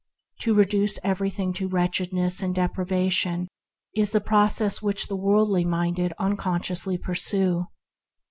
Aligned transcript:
To 0.39 0.55
reduce 0.55 0.97
everything 1.03 1.53
to 1.53 1.67
wretchedness 1.67 2.41
and 2.41 2.55
de 2.55 2.67
privation 2.67 3.47
is 3.95 4.09
the 4.09 4.19
process 4.19 4.79
that 4.79 5.05
the 5.07 5.15
worldly 5.15 5.63
minded 5.63 6.11
unconsciously 6.17 6.97
pursue. 6.97 7.67